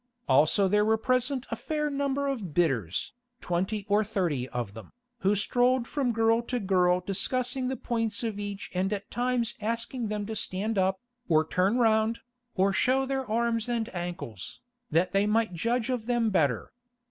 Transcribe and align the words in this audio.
Also 0.27 0.67
there 0.67 0.83
were 0.83 0.97
present 0.97 1.45
a 1.51 1.55
fair 1.55 1.87
number 1.87 2.25
of 2.25 2.55
bidders, 2.55 3.13
twenty 3.39 3.85
or 3.87 4.03
thirty 4.03 4.49
of 4.49 4.73
them, 4.73 4.91
who 5.19 5.35
strolled 5.35 5.87
from 5.87 6.11
girl 6.11 6.41
to 6.41 6.59
girl 6.59 7.01
discussing 7.01 7.67
the 7.67 7.75
points 7.77 8.23
of 8.23 8.39
each 8.39 8.71
and 8.73 8.91
at 8.91 9.11
times 9.11 9.53
asking 9.61 10.07
them 10.07 10.25
to 10.25 10.35
stand 10.35 10.75
up, 10.79 10.99
or 11.29 11.45
turn 11.47 11.77
round, 11.77 12.21
or 12.55 12.73
show 12.73 13.05
their 13.05 13.29
arms 13.29 13.69
and 13.69 13.93
ankles, 13.93 14.59
that 14.89 15.11
they 15.11 15.27
might 15.27 15.53
judge 15.53 15.91
of 15.91 16.07
them 16.07 16.31
better. 16.31 16.71